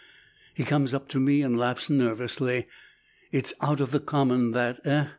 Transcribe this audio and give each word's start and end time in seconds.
He 0.55 0.63
comes 0.65 0.95
up 0.95 1.07
to 1.09 1.19
me 1.19 1.43
and 1.43 1.59
laughs 1.59 1.87
nervously: 1.87 2.65
"It's 3.31 3.53
out 3.61 3.79
of 3.79 3.91
the 3.91 3.99
common, 3.99 4.49
that, 4.53 4.79
eh? 4.83 5.09